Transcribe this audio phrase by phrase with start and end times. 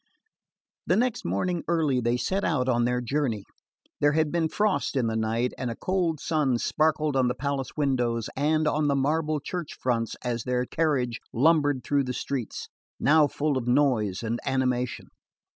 [0.87, 3.43] The next morning early they set out on their journey.
[3.99, 7.77] There had been frost in the night and a cold sun sparkled on the palace
[7.77, 12.67] windows and on the marble church fronts as their carriage lumbered through the streets,
[12.99, 15.09] now full of noise and animation.